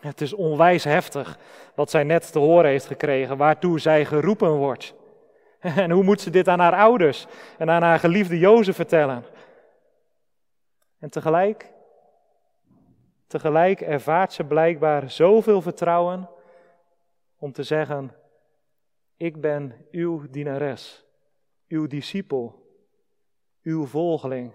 Het 0.00 0.20
is 0.20 0.32
onwijs 0.32 0.84
heftig 0.84 1.38
wat 1.74 1.90
zij 1.90 2.04
net 2.04 2.32
te 2.32 2.38
horen 2.38 2.70
heeft 2.70 2.86
gekregen, 2.86 3.36
waartoe 3.36 3.80
zij 3.80 4.04
geroepen 4.04 4.50
wordt. 4.52 4.94
En 5.64 5.90
hoe 5.90 6.02
moet 6.02 6.20
ze 6.20 6.30
dit 6.30 6.48
aan 6.48 6.58
haar 6.58 6.74
ouders 6.74 7.26
en 7.58 7.70
aan 7.70 7.82
haar 7.82 7.98
geliefde 7.98 8.38
Jozef 8.38 8.74
vertellen? 8.74 9.24
En 10.98 11.10
tegelijk, 11.10 11.72
tegelijk 13.26 13.80
ervaart 13.80 14.32
ze 14.32 14.44
blijkbaar 14.44 15.10
zoveel 15.10 15.62
vertrouwen 15.62 16.30
om 17.38 17.52
te 17.52 17.62
zeggen: 17.62 18.14
Ik 19.16 19.40
ben 19.40 19.86
uw 19.90 20.30
dienares, 20.30 21.04
uw 21.68 21.86
discipel, 21.86 22.63
uw 23.64 23.86
volgeling. 23.86 24.52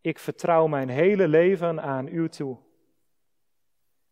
Ik 0.00 0.18
vertrouw 0.18 0.66
mijn 0.66 0.88
hele 0.88 1.28
leven 1.28 1.82
aan 1.82 2.08
u 2.08 2.28
toe. 2.28 2.56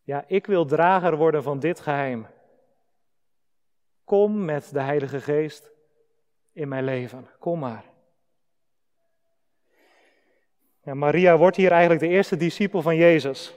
Ja, 0.02 0.24
ik 0.26 0.46
wil 0.46 0.64
drager 0.64 1.16
worden 1.16 1.42
van 1.42 1.58
dit 1.58 1.80
geheim. 1.80 2.26
Kom 4.04 4.44
met 4.44 4.72
de 4.72 4.80
Heilige 4.80 5.20
Geest 5.20 5.70
in 6.52 6.68
mijn 6.68 6.84
leven. 6.84 7.28
Kom 7.38 7.58
maar. 7.58 7.84
Ja, 10.82 10.94
Maria 10.94 11.36
wordt 11.36 11.56
hier 11.56 11.70
eigenlijk 11.70 12.00
de 12.00 12.08
eerste 12.08 12.36
discipel 12.36 12.82
van 12.82 12.96
Jezus. 12.96 13.54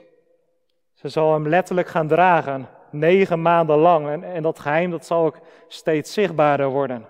Ze 0.92 1.08
zal 1.08 1.32
hem 1.32 1.48
letterlijk 1.48 1.88
gaan 1.88 2.08
dragen, 2.08 2.68
negen 2.90 3.42
maanden 3.42 3.76
lang. 3.76 4.08
En, 4.08 4.24
en 4.24 4.42
dat 4.42 4.58
geheim 4.58 4.90
dat 4.90 5.06
zal 5.06 5.24
ook 5.24 5.40
steeds 5.68 6.12
zichtbaarder 6.12 6.68
worden, 6.68 7.08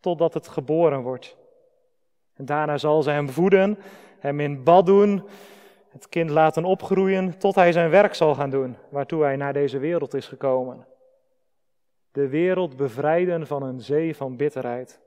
totdat 0.00 0.34
het 0.34 0.48
geboren 0.48 1.00
wordt. 1.00 1.37
En 2.38 2.44
daarna 2.44 2.78
zal 2.78 3.02
ze 3.02 3.10
hem 3.10 3.28
voeden, 3.28 3.78
hem 4.18 4.40
in 4.40 4.64
bad 4.64 4.86
doen, 4.86 5.28
het 5.88 6.08
kind 6.08 6.30
laten 6.30 6.64
opgroeien, 6.64 7.38
tot 7.38 7.54
hij 7.54 7.72
zijn 7.72 7.90
werk 7.90 8.14
zal 8.14 8.34
gaan 8.34 8.50
doen, 8.50 8.76
waartoe 8.88 9.22
hij 9.22 9.36
naar 9.36 9.52
deze 9.52 9.78
wereld 9.78 10.14
is 10.14 10.26
gekomen. 10.26 10.86
De 12.12 12.28
wereld 12.28 12.76
bevrijden 12.76 13.46
van 13.46 13.62
een 13.62 13.80
zee 13.80 14.16
van 14.16 14.36
bitterheid. 14.36 15.00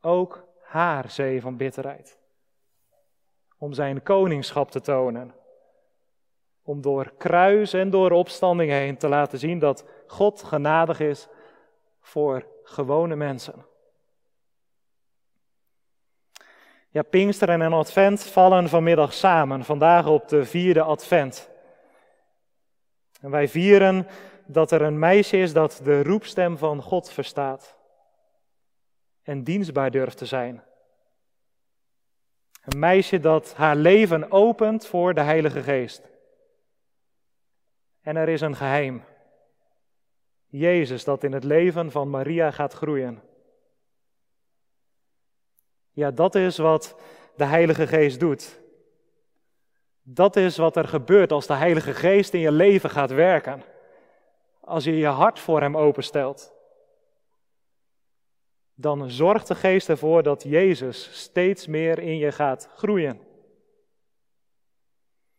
Ook 0.00 0.44
haar 0.60 1.10
zee 1.10 1.40
van 1.40 1.56
bitterheid 1.56 2.20
om 3.62 3.72
zijn 3.72 4.02
koningschap 4.02 4.70
te 4.70 4.80
tonen. 4.80 5.34
Om 6.62 6.80
door 6.80 7.12
kruis 7.18 7.72
en 7.72 7.90
door 7.90 8.10
opstanding 8.10 8.70
heen 8.70 8.96
te 8.96 9.08
laten 9.08 9.38
zien 9.38 9.58
dat 9.58 9.84
God 10.06 10.42
genadig 10.42 11.00
is 11.00 11.28
voor 12.00 12.46
gewone 12.62 13.16
mensen. 13.16 13.66
Ja, 16.92 17.02
Pinksteren 17.02 17.62
en 17.62 17.72
Advent 17.72 18.22
vallen 18.24 18.68
vanmiddag 18.68 19.12
samen, 19.12 19.64
vandaag 19.64 20.06
op 20.06 20.28
de 20.28 20.44
vierde 20.44 20.82
Advent. 20.82 21.50
En 23.20 23.30
wij 23.30 23.48
vieren 23.48 24.06
dat 24.46 24.70
er 24.70 24.82
een 24.82 24.98
meisje 24.98 25.36
is 25.36 25.52
dat 25.52 25.80
de 25.84 26.02
roepstem 26.02 26.58
van 26.58 26.82
God 26.82 27.10
verstaat 27.10 27.76
en 29.22 29.44
dienstbaar 29.44 29.90
durft 29.90 30.16
te 30.16 30.26
zijn. 30.26 30.62
Een 32.64 32.78
meisje 32.78 33.20
dat 33.20 33.54
haar 33.54 33.76
leven 33.76 34.30
opent 34.30 34.86
voor 34.86 35.14
de 35.14 35.20
Heilige 35.20 35.62
Geest. 35.62 36.08
En 38.00 38.16
er 38.16 38.28
is 38.28 38.40
een 38.40 38.56
geheim. 38.56 39.04
Jezus 40.46 41.04
dat 41.04 41.24
in 41.24 41.32
het 41.32 41.44
leven 41.44 41.90
van 41.90 42.10
Maria 42.10 42.50
gaat 42.50 42.72
groeien. 42.72 43.22
Ja, 45.92 46.10
dat 46.10 46.34
is 46.34 46.58
wat 46.58 46.96
de 47.36 47.44
Heilige 47.44 47.86
Geest 47.86 48.20
doet. 48.20 48.60
Dat 50.02 50.36
is 50.36 50.56
wat 50.56 50.76
er 50.76 50.88
gebeurt 50.88 51.32
als 51.32 51.46
de 51.46 51.54
Heilige 51.54 51.94
Geest 51.94 52.34
in 52.34 52.40
je 52.40 52.52
leven 52.52 52.90
gaat 52.90 53.10
werken. 53.10 53.62
Als 54.60 54.84
je 54.84 54.96
je 54.96 55.06
hart 55.06 55.40
voor 55.40 55.60
Hem 55.60 55.76
openstelt 55.76 56.52
dan 58.82 59.10
zorgt 59.10 59.48
de 59.48 59.54
geest 59.54 59.88
ervoor 59.88 60.22
dat 60.22 60.42
Jezus 60.42 61.08
steeds 61.12 61.66
meer 61.66 61.98
in 61.98 62.16
je 62.16 62.32
gaat 62.32 62.68
groeien. 62.76 63.20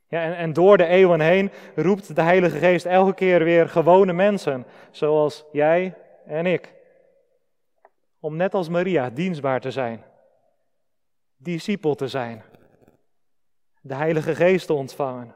Ja, 0.07 0.23
en, 0.23 0.35
en 0.35 0.53
door 0.53 0.77
de 0.77 0.85
eeuwen 0.85 1.19
heen 1.19 1.51
roept 1.75 2.15
de 2.15 2.21
Heilige 2.21 2.57
Geest 2.57 2.85
elke 2.85 3.13
keer 3.13 3.43
weer 3.43 3.69
gewone 3.69 4.13
mensen, 4.13 4.65
zoals 4.91 5.45
jij 5.51 5.97
en 6.25 6.45
ik, 6.45 6.73
om 8.19 8.35
net 8.35 8.53
als 8.53 8.69
Maria 8.69 9.09
dienstbaar 9.09 9.61
te 9.61 9.71
zijn, 9.71 10.03
discipel 11.43 11.95
te 11.95 12.07
zijn, 12.07 12.43
de 13.81 13.95
Heilige 13.95 14.35
Geest 14.35 14.65
te 14.65 14.73
ontvangen, 14.73 15.35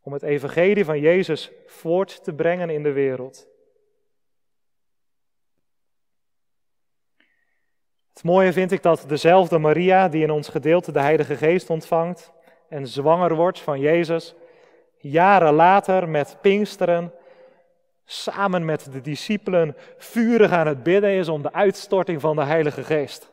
om 0.00 0.12
het 0.12 0.22
evangelie 0.22 0.84
van 0.84 1.00
Jezus 1.00 1.50
voort 1.66 2.24
te 2.24 2.34
brengen 2.34 2.70
in 2.70 2.82
de 2.82 2.92
wereld. 2.92 3.48
Het 8.12 8.22
mooie 8.22 8.52
vind 8.52 8.72
ik 8.72 8.82
dat 8.82 9.04
dezelfde 9.08 9.58
Maria, 9.58 10.08
die 10.08 10.22
in 10.22 10.30
ons 10.30 10.48
gedeelte 10.48 10.92
de 10.92 11.00
Heilige 11.00 11.36
Geest 11.36 11.70
ontvangt 11.70 12.32
en 12.68 12.86
zwanger 12.86 13.34
wordt 13.34 13.60
van 13.60 13.80
Jezus, 13.80 14.34
jaren 14.98 15.52
later 15.52 16.08
met 16.08 16.36
Pinksteren, 16.40 17.12
samen 18.04 18.64
met 18.64 18.92
de 18.92 19.00
discipelen, 19.00 19.76
vurig 19.96 20.50
aan 20.50 20.66
het 20.66 20.82
bidden 20.82 21.10
is 21.10 21.28
om 21.28 21.42
de 21.42 21.52
uitstorting 21.52 22.20
van 22.20 22.36
de 22.36 22.44
Heilige 22.44 22.84
Geest. 22.84 23.32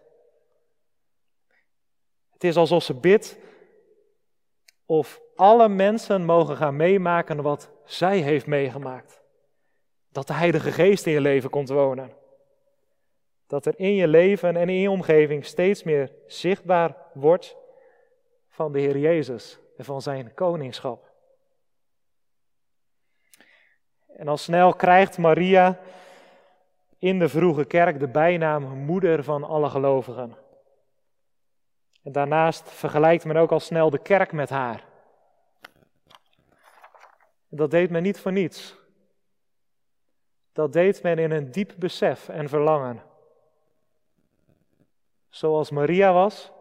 Het 2.38 2.45
is 2.45 2.56
alsof 2.56 2.84
ze 2.84 2.93
bidt 2.93 3.38
of 4.86 5.21
alle 5.36 5.69
mensen 5.69 6.26
mogen 6.26 6.58
gaan 6.58 6.76
meemaken 6.76 7.41
wat 7.41 7.69
zij 7.86 8.19
heeft 8.19 8.45
meegemaakt. 8.45 9.21
Dat 10.10 10.28
de 10.28 10.34
Heilige 10.34 10.71
Geest 10.71 11.06
in 11.06 11.12
je 11.12 11.21
leven 11.21 11.50
komt 11.50 11.69
wonen. 11.69 12.12
Dat 13.47 13.65
er 13.65 13.73
in 13.78 13.95
je 13.95 14.08
leven 14.08 14.56
en 14.56 14.69
in 14.69 14.80
je 14.80 14.89
omgeving 14.89 15.45
steeds 15.45 15.84
meer 15.84 16.12
zichtbaar 16.28 16.95
wordt 17.13 17.56
van 18.50 18.71
de 18.71 18.80
Heer 18.80 18.97
Jezus 18.97 19.60
en 19.78 19.86
van 19.86 20.02
zijn 20.02 20.34
koningschap. 20.34 21.12
En 24.08 24.28
al 24.28 24.38
snel 24.38 24.73
krijgt 24.73 25.17
Maria 25.17 25.80
in 27.00 27.19
de 27.19 27.30
vroege 27.30 27.65
kerk 27.65 28.00
de 28.00 28.08
bijnaam 28.08 28.63
moeder 28.63 29.23
van 29.23 29.43
alle 29.43 29.69
gelovigen. 29.69 30.45
En 32.08 32.13
daarnaast 32.13 32.72
vergelijkt 32.72 33.26
men 33.26 33.38
ook 33.38 33.52
al 33.52 33.60
snel 33.60 33.89
de 33.89 33.98
kerk 33.98 34.32
met 34.32 34.50
haar. 34.50 34.84
Dat 37.50 37.72
deed 37.72 37.89
men 37.89 38.04
niet 38.04 38.20
voor 38.20 38.32
niets. 38.32 38.76
Dat 40.54 40.74
deed 40.74 41.04
men 41.04 41.17
in 41.17 41.32
een 41.32 41.52
diep 41.52 41.74
besef 41.78 42.30
en 42.30 42.50
verlangen. 42.50 43.04
Zoals 45.30 45.70
Maria 45.70 46.13
was, 46.13 46.52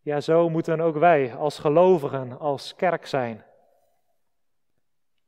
ja, 0.00 0.20
zo 0.20 0.48
moeten 0.48 0.80
ook 0.80 0.96
wij 0.96 1.34
als 1.34 1.58
gelovigen, 1.58 2.38
als 2.38 2.74
kerk 2.74 3.06
zijn. 3.06 3.44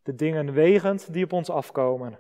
De 0.03 0.15
dingen 0.15 0.53
wegend 0.53 1.13
die 1.13 1.25
op 1.25 1.33
ons 1.33 1.51
afkomen. 1.51 2.19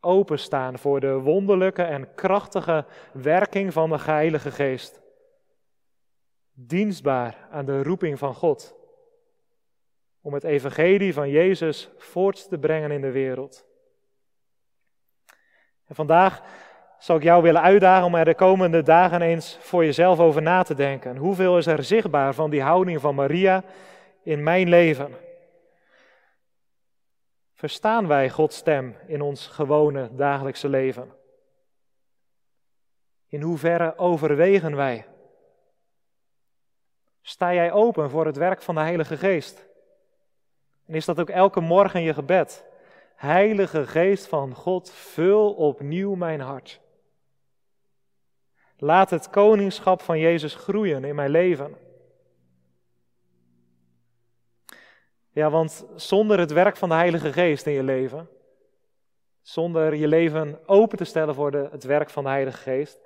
Openstaan 0.00 0.78
voor 0.78 1.00
de 1.00 1.12
wonderlijke 1.12 1.82
en 1.82 2.14
krachtige 2.14 2.84
werking 3.12 3.72
van 3.72 3.90
de 3.90 3.98
Heilige 4.00 4.50
Geest. 4.50 5.00
Dienstbaar 6.52 7.48
aan 7.50 7.64
de 7.64 7.82
roeping 7.82 8.18
van 8.18 8.34
God 8.34 8.74
om 10.20 10.34
het 10.34 10.44
evangelie 10.44 11.14
van 11.14 11.30
Jezus 11.30 11.90
voort 11.96 12.48
te 12.48 12.58
brengen 12.58 12.90
in 12.90 13.00
de 13.00 13.10
wereld. 13.10 13.66
En 15.86 15.94
vandaag 15.94 16.42
zou 16.98 17.18
ik 17.18 17.24
jou 17.24 17.42
willen 17.42 17.62
uitdagen 17.62 18.06
om 18.06 18.14
er 18.14 18.24
de 18.24 18.34
komende 18.34 18.82
dagen 18.82 19.22
eens 19.22 19.58
voor 19.60 19.84
jezelf 19.84 20.18
over 20.18 20.42
na 20.42 20.62
te 20.62 20.74
denken. 20.74 21.16
Hoeveel 21.16 21.58
is 21.58 21.66
er 21.66 21.84
zichtbaar 21.84 22.34
van 22.34 22.50
die 22.50 22.62
houding 22.62 23.00
van 23.00 23.14
Maria 23.14 23.62
in 24.22 24.42
mijn 24.42 24.68
leven? 24.68 25.14
Verstaan 27.60 28.06
wij 28.06 28.30
Gods 28.30 28.56
stem 28.56 28.96
in 29.06 29.20
ons 29.20 29.46
gewone 29.46 30.14
dagelijkse 30.14 30.68
leven? 30.68 31.12
In 33.28 33.42
hoeverre 33.42 33.98
overwegen 33.98 34.76
wij? 34.76 35.06
Sta 37.22 37.54
jij 37.54 37.72
open 37.72 38.10
voor 38.10 38.26
het 38.26 38.36
werk 38.36 38.62
van 38.62 38.74
de 38.74 38.80
Heilige 38.80 39.16
Geest? 39.16 39.66
En 40.86 40.94
is 40.94 41.04
dat 41.04 41.20
ook 41.20 41.28
elke 41.28 41.60
morgen 41.60 42.02
je 42.02 42.14
gebed? 42.14 42.64
Heilige 43.14 43.86
Geest 43.86 44.26
van 44.26 44.54
God, 44.54 44.90
vul 44.90 45.52
opnieuw 45.52 46.14
mijn 46.14 46.40
hart. 46.40 46.80
Laat 48.76 49.10
het 49.10 49.30
koningschap 49.30 50.02
van 50.02 50.18
Jezus 50.18 50.54
groeien 50.54 51.04
in 51.04 51.14
mijn 51.14 51.30
leven. 51.30 51.76
Ja, 55.30 55.50
want 55.50 55.84
zonder 55.94 56.38
het 56.38 56.52
werk 56.52 56.76
van 56.76 56.88
de 56.88 56.94
Heilige 56.94 57.32
Geest 57.32 57.66
in 57.66 57.72
je 57.72 57.82
leven, 57.82 58.28
zonder 59.42 59.94
je 59.94 60.08
leven 60.08 60.68
open 60.68 60.98
te 60.98 61.04
stellen 61.04 61.34
voor 61.34 61.50
de, 61.50 61.68
het 61.70 61.84
werk 61.84 62.10
van 62.10 62.24
de 62.24 62.30
Heilige 62.30 62.58
Geest, 62.58 63.00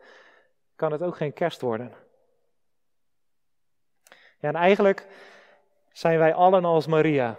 kan 0.76 0.92
het 0.92 1.02
ook 1.02 1.16
geen 1.16 1.32
kerst 1.32 1.60
worden. 1.60 1.92
Ja, 4.38 4.48
en 4.48 4.54
eigenlijk 4.54 5.06
zijn 5.92 6.18
wij 6.18 6.34
allen 6.34 6.64
als 6.64 6.86
Maria. 6.86 7.36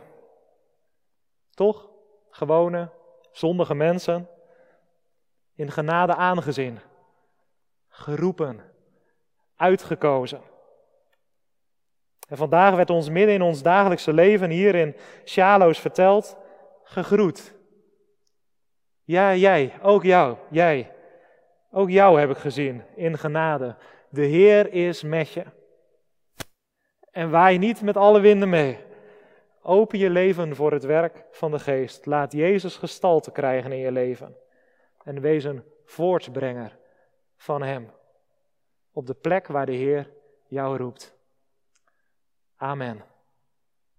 Toch? 1.49 1.89
Gewone, 2.29 2.89
zondige 3.31 3.75
mensen. 3.75 4.29
In 5.55 5.71
genade 5.71 6.15
aangezien. 6.15 6.79
Geroepen. 7.89 8.61
Uitgekozen. 9.55 10.41
En 12.27 12.37
vandaag 12.37 12.75
werd 12.75 12.89
ons 12.89 13.09
midden 13.09 13.35
in 13.35 13.41
ons 13.41 13.61
dagelijkse 13.61 14.13
leven 14.13 14.49
hier 14.49 14.75
in 14.75 14.95
Shalo's 15.25 15.79
verteld, 15.79 16.37
gegroet. 16.83 17.53
Ja, 19.03 19.35
jij, 19.35 19.73
ook 19.81 20.03
jou, 20.03 20.37
jij. 20.49 20.91
Ook 21.71 21.89
jou 21.89 22.19
heb 22.19 22.29
ik 22.29 22.37
gezien 22.37 22.83
in 22.95 23.17
genade. 23.17 23.75
De 24.09 24.25
Heer 24.25 24.73
is 24.73 25.03
met 25.03 25.29
je. 25.29 25.43
En 27.11 27.29
waai 27.29 27.57
niet 27.57 27.81
met 27.81 27.97
alle 27.97 28.19
winden 28.19 28.49
mee. 28.49 28.77
Open 29.61 29.99
je 29.99 30.09
leven 30.09 30.55
voor 30.55 30.71
het 30.71 30.83
werk 30.83 31.23
van 31.31 31.51
de 31.51 31.59
geest. 31.59 32.05
Laat 32.05 32.31
Jezus 32.31 32.77
gestalte 32.77 33.31
krijgen 33.31 33.71
in 33.71 33.77
je 33.77 33.91
leven. 33.91 34.35
En 35.03 35.21
wees 35.21 35.43
een 35.43 35.63
voortbrenger 35.85 36.77
van 37.37 37.61
Hem. 37.61 37.91
Op 38.91 39.07
de 39.07 39.13
plek 39.13 39.47
waar 39.47 39.65
de 39.65 39.73
Heer 39.73 40.09
jou 40.47 40.77
roept. 40.77 41.14
Amen. 42.65 43.03